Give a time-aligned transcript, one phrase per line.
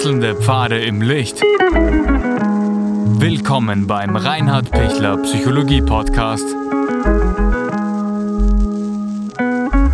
[0.00, 1.42] Wechselnde Pfade im Licht.
[3.20, 6.46] Willkommen beim Reinhard Pichler Psychologie Podcast.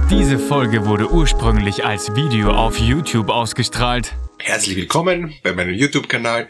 [0.08, 4.14] Diese Folge wurde ursprünglich als Video auf YouTube ausgestrahlt.
[4.38, 6.48] Herzlich willkommen bei meinem YouTube-Kanal.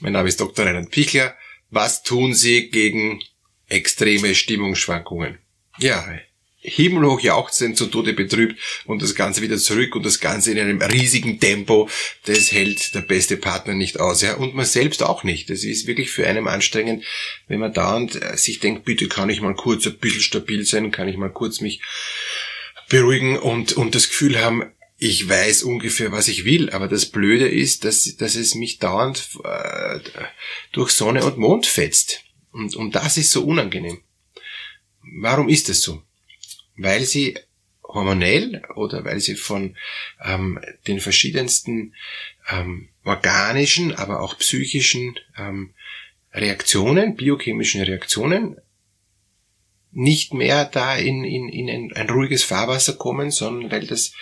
[0.00, 0.64] Mein Name ist Dr.
[0.64, 1.34] Reinhard Pichler.
[1.68, 3.20] Was tun Sie gegen
[3.68, 5.40] extreme Stimmungsschwankungen?
[5.76, 6.02] Ja,
[6.62, 10.82] himmelhoch jauchzend, zu Tode betrübt und das Ganze wieder zurück und das Ganze in einem
[10.82, 11.88] riesigen Tempo,
[12.26, 15.48] das hält der beste Partner nicht aus, ja, und man selbst auch nicht.
[15.48, 17.04] Das ist wirklich für einen anstrengend,
[17.48, 20.90] wenn man dauernd äh, sich denkt, bitte kann ich mal kurz ein bisschen stabil sein,
[20.90, 21.80] kann ich mal kurz mich
[22.88, 24.70] beruhigen und, und das Gefühl haben,
[25.02, 29.30] ich weiß ungefähr, was ich will, aber das Blöde ist, dass, dass es mich dauernd
[29.44, 30.00] äh,
[30.72, 32.22] durch Sonne und Mond fetzt.
[32.52, 34.02] Und, und das ist so unangenehm.
[35.22, 36.02] Warum ist das so?
[36.82, 37.38] Weil sie
[37.82, 39.76] hormonell oder weil sie von
[40.24, 41.94] ähm, den verschiedensten
[42.48, 45.74] ähm, organischen, aber auch psychischen ähm,
[46.32, 48.56] Reaktionen, biochemischen Reaktionen
[49.92, 54.12] nicht mehr da in, in, in ein, ein ruhiges Fahrwasser kommen, sondern weil das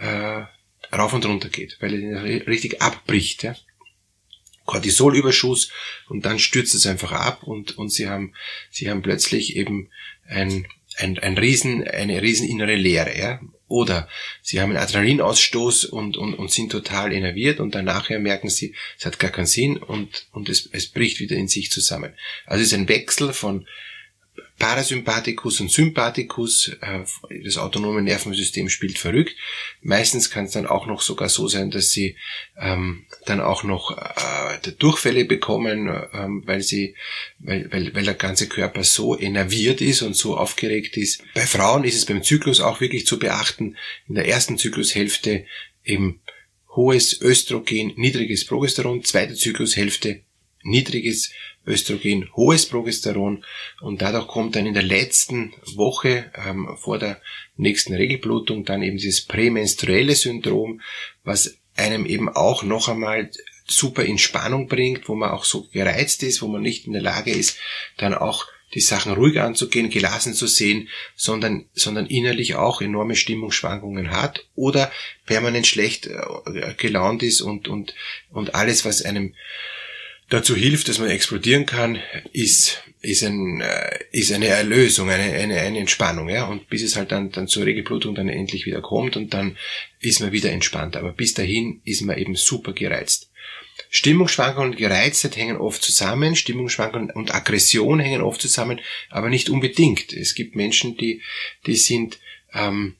[0.00, 0.42] äh,
[0.92, 3.44] rauf und runter geht, weil es richtig abbricht.
[3.44, 3.54] Ja?
[4.64, 5.70] Cortisolüberschuss
[6.08, 8.34] und dann stürzt es einfach ab und, und sie haben,
[8.70, 9.90] sie haben plötzlich eben
[10.26, 13.40] ein ein, ein riesen, eine riesen innere Leere, ja.
[13.66, 14.08] Oder
[14.42, 18.74] sie haben einen Adrenalinausstoß und, und, und sind total enerviert und dann nachher merken sie,
[18.98, 22.12] es hat gar keinen Sinn und, und es, es bricht wieder in sich zusammen.
[22.46, 23.66] Also es ist ein Wechsel von
[24.58, 27.04] Parasympathikus und Sympathikus, äh,
[27.44, 29.36] das autonome Nervensystem spielt verrückt.
[29.82, 32.16] Meistens kann es dann auch noch sogar so sein, dass sie
[32.58, 36.94] ähm, dann auch noch äh, Durchfälle bekommen, ähm, weil sie,
[37.38, 41.22] weil, weil, weil der ganze Körper so enerviert ist und so aufgeregt ist.
[41.34, 43.76] Bei Frauen ist es beim Zyklus auch wirklich zu beachten,
[44.08, 45.44] in der ersten Zyklushälfte
[45.84, 46.20] eben
[46.74, 50.23] hohes Östrogen, niedriges Progesteron, zweite Zyklushälfte
[50.64, 51.30] niedriges
[51.66, 53.44] Östrogen, hohes Progesteron.
[53.80, 57.20] Und dadurch kommt dann in der letzten Woche ähm, vor der
[57.56, 60.80] nächsten Regelblutung dann eben dieses prämenstruelle Syndrom,
[61.22, 63.30] was einem eben auch noch einmal
[63.66, 67.02] super in Spannung bringt, wo man auch so gereizt ist, wo man nicht in der
[67.02, 67.58] Lage ist,
[67.96, 74.10] dann auch die Sachen ruhig anzugehen, gelassen zu sehen, sondern, sondern innerlich auch enorme Stimmungsschwankungen
[74.10, 74.90] hat oder
[75.26, 77.94] permanent schlecht äh, gelaunt ist und, und,
[78.30, 79.34] und alles, was einem
[80.34, 81.98] dazu hilft, dass man explodieren kann,
[82.32, 86.28] ist, ist, ein, äh, ist eine Erlösung, eine, eine, eine Entspannung.
[86.28, 86.44] Ja?
[86.46, 89.56] Und bis es halt dann, dann zur Regelblutung dann endlich wieder kommt und dann
[90.00, 90.96] ist man wieder entspannt.
[90.96, 93.30] Aber bis dahin ist man eben super gereizt.
[93.90, 98.80] Stimmungsschwankungen und Gereiztheit hängen oft zusammen, Stimmungsschwankungen und Aggression hängen oft zusammen,
[99.10, 100.12] aber nicht unbedingt.
[100.12, 101.22] Es gibt Menschen, die,
[101.66, 102.18] die sind
[102.52, 102.96] ähm,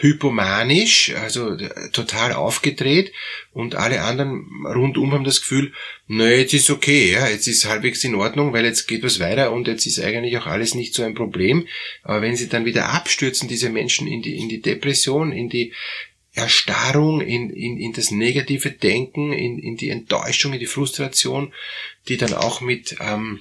[0.00, 3.12] hypomanisch, also äh, total aufgedreht
[3.52, 5.72] und alle anderen rundum haben das Gefühl,
[6.06, 9.52] na jetzt ist okay, ja, jetzt ist halbwegs in Ordnung, weil jetzt geht was weiter
[9.52, 11.66] und jetzt ist eigentlich auch alles nicht so ein Problem.
[12.04, 15.72] Aber wenn sie dann wieder abstürzen, diese Menschen in die, in die Depression, in die
[16.32, 21.52] Erstarrung, in, in, in das negative Denken, in, in die Enttäuschung, in die Frustration,
[22.06, 23.40] die dann auch mit ähm,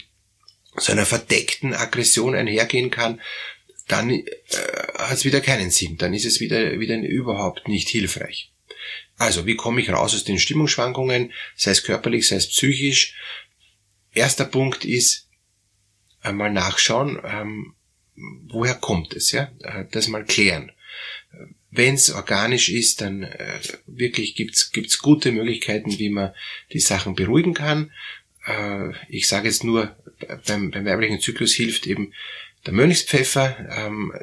[0.76, 3.22] so einer verdeckten Aggression einhergehen kann,
[3.88, 4.24] dann äh,
[4.96, 5.98] hat es wieder keinen Sinn.
[5.98, 8.52] Dann ist es wieder, wieder überhaupt nicht hilfreich.
[9.18, 13.16] Also, wie komme ich raus aus den Stimmungsschwankungen, sei es körperlich, sei es psychisch?
[14.14, 15.28] Erster Punkt ist,
[16.22, 17.76] einmal nachschauen, ähm,
[18.48, 19.52] woher kommt es, ja?
[19.62, 20.72] Äh, das mal klären.
[21.70, 26.34] Wenn es organisch ist, dann äh, wirklich gibt's gibt's gute Möglichkeiten, wie man
[26.74, 27.92] die Sachen beruhigen kann.
[28.48, 29.96] Äh, ich sage jetzt nur,
[30.48, 32.14] beim, beim weiblichen Zyklus hilft eben
[32.66, 34.14] der Mönchspfeffer ähm,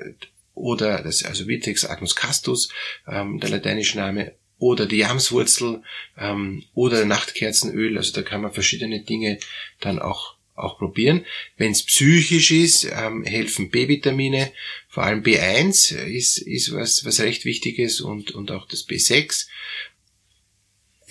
[0.55, 2.69] oder das also Vitex agnus castus,
[3.07, 5.83] ähm, der lateinische Name, oder die Jamswurzel
[6.19, 7.97] ähm, oder Nachtkerzenöl.
[7.99, 9.39] Also da kann man verschiedene Dinge
[9.81, 11.25] dann auch auch probieren.
[11.57, 14.53] Wenn es psychisch ist, ähm, helfen B-Vitamine,
[14.89, 19.49] vor allem B1 ist, ist was, was recht wichtiges und, und auch das B6.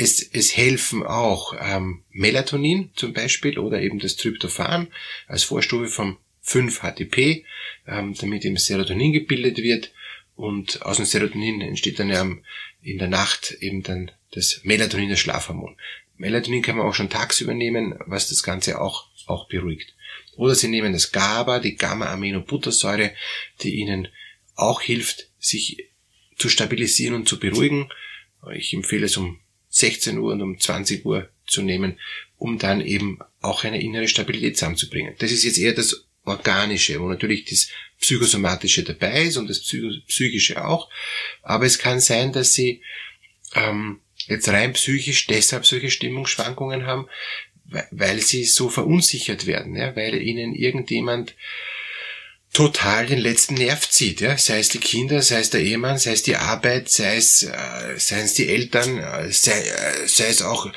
[0.04, 4.90] Es, es helfen auch ähm, Melatonin zum Beispiel oder eben das Tryptophan
[5.28, 7.46] als Vorstufe vom 5-HTP,
[7.88, 9.94] ähm, damit eben Serotonin gebildet wird
[10.36, 12.30] und aus dem Serotonin entsteht dann ja
[12.82, 15.78] in der Nacht eben dann das Melatonin, das Schlafhormon.
[16.18, 19.96] Melatonin kann man auch schon tagsüber nehmen, was das Ganze auch, auch beruhigt.
[20.36, 23.14] Oder Sie nehmen das GABA, die Gamma-Aminobuttersäure,
[23.62, 24.10] die Ihnen
[24.56, 25.88] auch hilft, sich
[26.38, 27.90] zu stabilisieren und zu beruhigen.
[28.54, 29.40] Ich empfehle es um
[29.84, 32.00] 16 Uhr und um 20 Uhr zu nehmen,
[32.38, 35.16] um dann eben auch eine innere Stabilität zusammenzubringen.
[35.20, 37.68] Das ist jetzt eher das Organische, wo natürlich das
[38.00, 40.90] Psychosomatische dabei ist und das Psychische auch.
[41.42, 42.82] Aber es kann sein, dass sie
[43.56, 47.10] ähm, jetzt rein psychisch deshalb solche Stimmungsschwankungen haben,
[47.92, 51.36] weil sie so verunsichert werden, ja, weil ihnen irgendjemand
[52.54, 56.12] total den letzten Nerv zieht, ja, sei es die Kinder, sei es der Ehemann, sei
[56.12, 60.44] es die Arbeit, sei es, äh, seien es die Eltern, äh, sei, äh, sei es
[60.44, 60.72] auch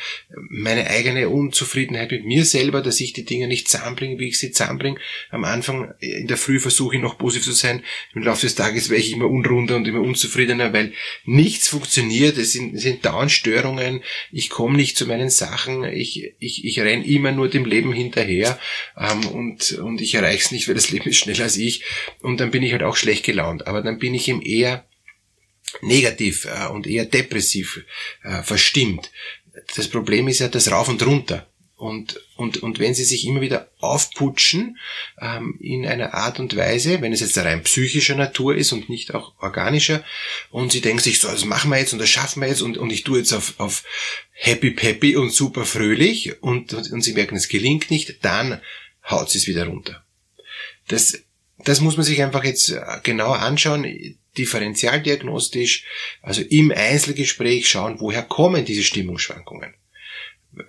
[0.49, 4.53] meine eigene Unzufriedenheit mit mir selber, dass ich die Dinge nicht zusammenbringe, wie ich sie
[4.53, 4.99] zusammenbringe.
[5.31, 7.85] Am Anfang in der Früh versuche ich noch positiv zu sein,
[8.15, 10.95] im Laufe des Tages wäre ich immer unrunder und immer unzufriedener, weil
[11.27, 14.03] nichts funktioniert, es sind, es sind dauernd Störungen,
[14.33, 18.59] ich komme nicht zu meinen Sachen, ich, ich, ich renne immer nur dem Leben hinterher.
[18.97, 21.85] Ähm, und, und ich erreiche es nicht, weil das Leben ist schneller als ich ich
[22.21, 23.67] und dann bin ich halt auch schlecht gelaunt.
[23.67, 24.85] Aber dann bin ich ihm eher
[25.83, 27.85] negativ äh, und eher depressiv
[28.23, 29.11] äh, verstimmt.
[29.77, 31.47] Das Problem ist ja das Rauf und Runter.
[31.77, 34.79] Und, und, und wenn sie sich immer wieder aufputschen
[35.21, 39.15] ähm, in einer Art und Weise, wenn es jetzt rein psychischer Natur ist und nicht
[39.15, 40.03] auch organischer,
[40.51, 42.79] und sie denken sich so, das machen wir jetzt und das schaffen wir jetzt und,
[42.79, 43.85] und ich tue jetzt auf, auf
[44.33, 48.63] happy peppy und super fröhlich und, und, und sie merken, es gelingt nicht, dann
[49.11, 50.03] haut sie es wieder runter.
[50.89, 51.26] Das
[51.59, 55.85] das muss man sich einfach jetzt äh, genauer anschauen, differentialdiagnostisch,
[56.23, 59.75] also im Einzelgespräch schauen, woher kommen diese Stimmungsschwankungen.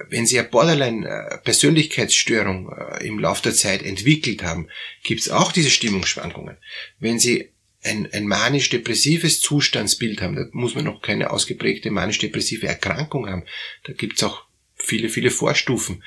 [0.10, 4.70] Wenn Sie eine Borderline-Persönlichkeitsstörung äh, im Laufe der Zeit entwickelt haben,
[5.04, 6.58] gibt es auch diese Stimmungsschwankungen.
[7.00, 7.52] Wenn Sie
[7.84, 13.44] ein, ein manisch-depressives Zustandsbild haben, da muss man noch keine ausgeprägte manisch-depressive Erkrankung haben,
[13.84, 14.46] da gibt es auch
[14.76, 16.04] viele, viele Vorstufen,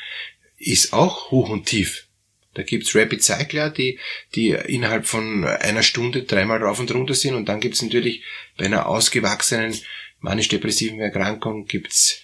[0.58, 2.08] ist auch hoch und tief.
[2.54, 3.98] Da gibt's Rapid Cycler, die,
[4.34, 7.34] die innerhalb von einer Stunde dreimal rauf und runter sind.
[7.34, 8.22] Und dann gibt's natürlich
[8.56, 9.78] bei einer ausgewachsenen
[10.20, 12.22] manisch-depressiven Erkrankung gibt's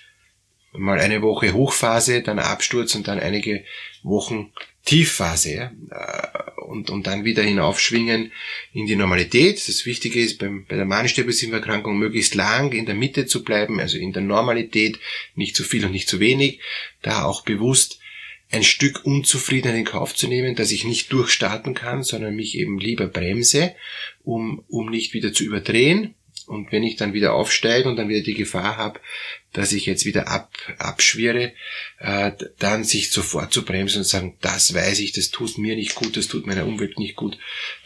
[0.73, 3.65] mal eine Woche Hochphase, dann Absturz und dann einige
[4.03, 4.53] Wochen
[4.85, 5.55] Tiefphase.
[5.55, 5.73] Ja?
[5.91, 8.33] Äh, und, und dann wieder hinaufschwingen
[8.73, 9.67] in die Normalität.
[9.69, 13.79] Das Wichtige ist beim, bei der manisch-depressiven Erkrankung möglichst lang in der Mitte zu bleiben,
[13.79, 14.99] also in der Normalität,
[15.35, 16.61] nicht zu viel und nicht zu wenig.
[17.03, 18.01] Da auch bewusst
[18.51, 22.79] ein Stück Unzufriedenheit in Kauf zu nehmen, dass ich nicht durchstarten kann, sondern mich eben
[22.79, 23.75] lieber bremse,
[24.23, 26.15] um, um nicht wieder zu überdrehen.
[26.47, 29.01] Und wenn ich dann wieder aufsteige und dann wieder die Gefahr habe,
[29.53, 31.53] dass ich jetzt wieder ab, abschwirre,
[31.99, 35.97] äh, dann sich sofort zu bremsen und sagen, das weiß ich, das tut mir nicht
[35.97, 37.37] gut, das tut meiner Umwelt nicht gut.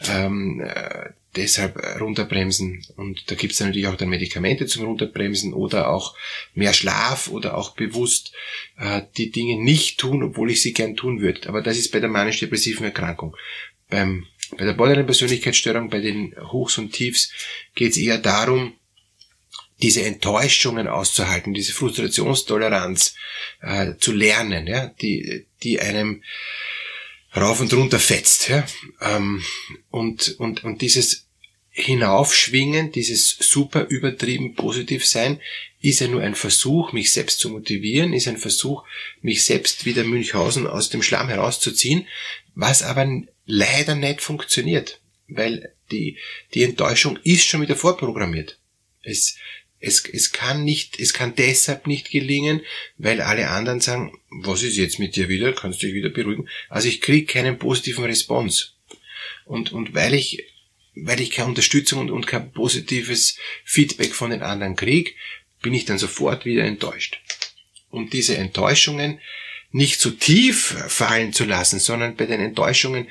[0.07, 2.85] Ähm, äh, deshalb runterbremsen.
[2.95, 6.15] Und da gibt es natürlich auch dann Medikamente zum Runterbremsen oder auch
[6.53, 8.33] mehr Schlaf oder auch bewusst
[8.77, 11.47] äh, die Dinge nicht tun, obwohl ich sie gern tun würde.
[11.47, 13.35] Aber das ist bei der manisch-depressiven Erkrankung.
[13.89, 14.25] Beim,
[14.57, 17.31] bei der Borderline-Persönlichkeitsstörung, bei den Hochs und Tiefs
[17.75, 18.73] geht es eher darum,
[19.81, 23.15] diese Enttäuschungen auszuhalten, diese Frustrationstoleranz
[23.61, 26.23] äh, zu lernen, ja, die, die einem
[27.35, 28.49] rauf und runter fetzt.
[28.49, 28.65] Ja?
[29.01, 29.43] Ähm,
[29.89, 31.27] und, und, und dieses
[31.69, 35.39] Hinaufschwingen, dieses super übertrieben positiv sein,
[35.79, 38.83] ist ja nur ein Versuch, mich selbst zu motivieren, ist ein Versuch,
[39.21, 42.07] mich selbst wieder Münchhausen aus dem Schlamm herauszuziehen,
[42.55, 43.09] was aber
[43.45, 46.17] leider nicht funktioniert, weil die,
[46.53, 48.59] die Enttäuschung ist schon wieder vorprogrammiert.
[49.01, 49.37] Es,
[49.81, 52.61] es, es kann nicht, es kann deshalb nicht gelingen,
[52.97, 55.53] weil alle anderen sagen, was ist jetzt mit dir wieder?
[55.53, 56.47] Kannst du dich wieder beruhigen?
[56.69, 58.67] Also ich kriege keinen positiven Response.
[59.45, 60.45] Und, und weil ich,
[60.95, 65.11] weil ich keine Unterstützung und, und kein positives Feedback von den anderen kriege,
[65.61, 67.19] bin ich dann sofort wieder enttäuscht.
[67.89, 69.19] Und diese Enttäuschungen
[69.71, 73.07] nicht zu tief fallen zu lassen, sondern bei den Enttäuschungen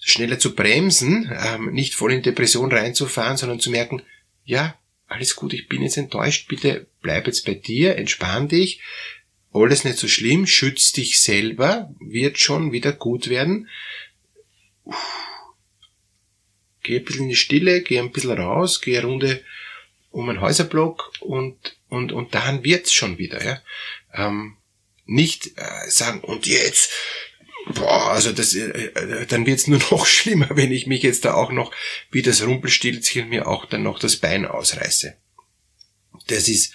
[0.00, 4.02] schneller zu bremsen, ähm, nicht voll in Depression reinzufahren, sondern zu merken,
[4.44, 4.78] ja,
[5.08, 8.80] alles gut, ich bin jetzt enttäuscht, bitte bleib jetzt bei dir, entspann dich,
[9.52, 13.68] alles nicht so schlimm, schütz dich selber, wird schon wieder gut werden.
[16.82, 19.44] Geh ein bisschen in die Stille, geh ein bisschen raus, geh eine Runde
[20.10, 23.62] um einen Häuserblock und, und, und dann wird's schon wieder, ja.
[24.14, 24.56] Ähm,
[25.04, 26.92] nicht äh, sagen, und jetzt
[27.74, 31.34] boah, also das, äh, äh, dann wird's nur noch schlimmer, wenn ich mich jetzt da
[31.34, 31.72] auch noch
[32.10, 35.16] wie das Rumpelstilzchen mir auch dann noch das Bein ausreiße.
[36.26, 36.74] Das ist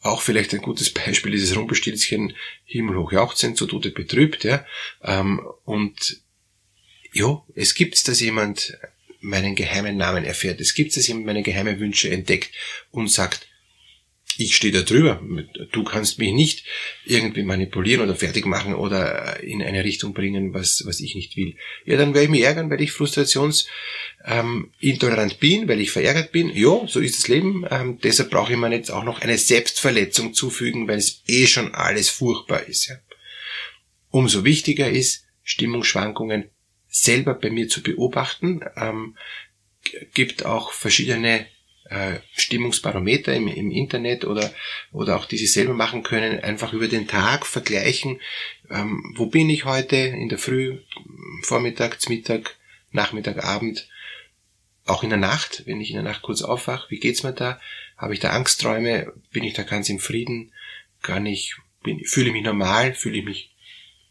[0.00, 4.66] auch vielleicht ein gutes Beispiel, dieses Rumpelstilzchen himmelhoch jauchzend, tut er betrübt, ja.
[5.02, 6.20] Ähm, und
[7.12, 8.78] ja, es gibt, dass jemand
[9.20, 10.60] meinen geheimen Namen erfährt.
[10.60, 12.50] Es gibt, dass jemand meine geheimen Wünsche entdeckt
[12.90, 13.46] und sagt,
[14.38, 15.22] ich stehe da drüber.
[15.72, 16.64] Du kannst mich nicht
[17.04, 21.56] irgendwie manipulieren oder fertig machen oder in eine Richtung bringen, was, was ich nicht will.
[21.84, 26.50] Ja, dann werde ich mich ärgern, weil ich frustrationsintolerant ähm, bin, weil ich verärgert bin.
[26.54, 27.66] Ja, so ist das Leben.
[27.70, 31.74] Ähm, deshalb brauche ich mir jetzt auch noch eine Selbstverletzung zufügen, weil es eh schon
[31.74, 32.88] alles furchtbar ist.
[32.88, 32.96] Ja.
[34.10, 36.50] Umso wichtiger ist, Stimmungsschwankungen
[36.88, 38.60] selber bei mir zu beobachten.
[38.76, 39.16] Ähm,
[40.14, 41.46] gibt auch verschiedene
[41.84, 44.52] äh, Stimmungsbarometer im, im Internet oder,
[44.92, 48.20] oder auch die sie selber machen können, einfach über den Tag vergleichen,
[48.70, 50.78] ähm, wo bin ich heute in der Früh,
[51.42, 52.56] Vormittag, Mittag,
[52.90, 53.88] Nachmittag, Abend,
[54.84, 57.60] auch in der Nacht, wenn ich in der Nacht kurz aufwache, wie geht's mir da?
[57.96, 59.12] Habe ich da Angstträume?
[59.32, 60.52] Bin ich da ganz im Frieden?
[61.02, 62.94] Kann ich, bin, fühle ich mich normal?
[62.94, 63.54] Fühle ich mich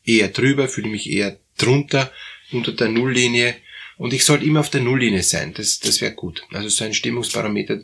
[0.06, 0.70] eher drüber?
[0.70, 2.12] Fühle ich mich eher drunter,
[2.51, 3.56] unter der Nulllinie?
[4.01, 5.53] Und ich sollte immer auf der Nulllinie sein.
[5.53, 6.43] Das, das wäre gut.
[6.51, 7.84] Also so ein Stimmungsparameter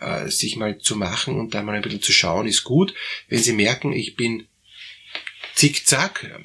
[0.00, 2.94] äh, sich mal zu machen und da mal ein bisschen zu schauen, ist gut.
[3.28, 4.48] Wenn Sie merken, ich bin
[5.54, 6.36] zickzack,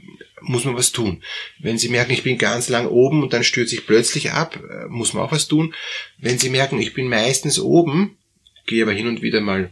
[0.42, 1.24] muss man was tun.
[1.58, 4.86] Wenn Sie merken, ich bin ganz lang oben und dann stürze ich plötzlich ab, äh,
[4.86, 5.74] muss man auch was tun.
[6.20, 8.20] Wenn Sie merken, ich bin meistens oben,
[8.68, 9.72] gehe aber hin und wieder mal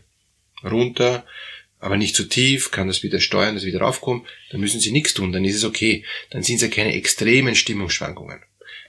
[0.64, 1.24] runter,
[1.80, 5.14] aber nicht zu tief, kann das wieder steuern, ich wieder raufkomme, dann müssen Sie nichts
[5.14, 6.04] tun, dann ist es okay.
[6.32, 8.42] Dann sind es ja keine extremen Stimmungsschwankungen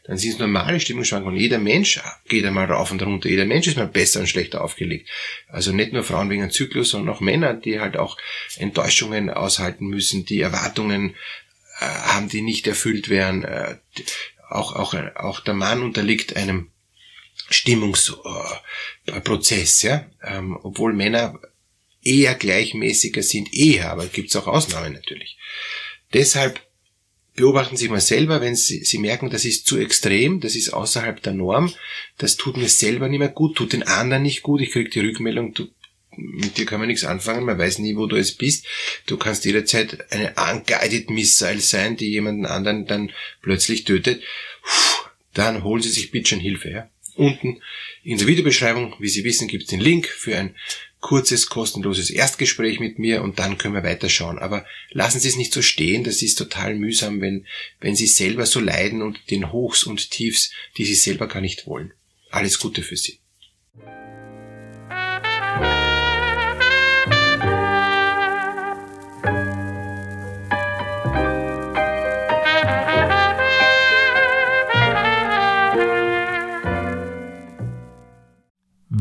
[0.06, 1.38] dann sind es normale Stimmungsschwankungen.
[1.38, 3.28] Jeder Mensch geht einmal rauf und runter.
[3.28, 5.08] Jeder Mensch ist mal besser und schlechter aufgelegt.
[5.48, 8.16] Also nicht nur Frauen wegen einem Zyklus, sondern auch Männer, die halt auch
[8.56, 11.16] Enttäuschungen aushalten müssen, die Erwartungen
[11.80, 13.44] äh, haben, die nicht erfüllt werden.
[13.44, 13.78] Äh,
[14.48, 16.70] auch, auch, auch der Mann unterliegt einem
[17.50, 21.40] Stimmungsprozess, äh, ja, ähm, obwohl Männer
[22.02, 25.36] eher gleichmäßiger sind, eher, aber gibt es auch Ausnahmen natürlich.
[26.12, 26.60] Deshalb
[27.36, 31.22] beobachten Sie mal selber, wenn Sie, Sie merken, das ist zu extrem, das ist außerhalb
[31.22, 31.72] der Norm,
[32.18, 35.00] das tut mir selber nicht mehr gut, tut den anderen nicht gut, ich kriege die
[35.00, 35.68] Rückmeldung, du,
[36.16, 38.66] mit dir kann man nichts anfangen, man weiß nie, wo du es bist.
[39.06, 43.12] Du kannst jederzeit eine unguided Missile sein, die jemanden anderen dann
[43.42, 44.22] plötzlich tötet.
[44.62, 46.70] Puh, dann holen Sie sich bitte schon Hilfe.
[46.70, 46.90] Ja?
[47.16, 47.60] Unten
[48.02, 50.54] in der Videobeschreibung, wie Sie wissen, gibt es den Link für ein
[51.06, 54.40] kurzes, kostenloses Erstgespräch mit mir und dann können wir weiterschauen.
[54.40, 57.46] Aber lassen Sie es nicht so stehen, das ist total mühsam, wenn,
[57.80, 61.68] wenn Sie selber so leiden und den Hochs und Tiefs, die Sie selber gar nicht
[61.68, 61.92] wollen.
[62.32, 63.20] Alles Gute für Sie.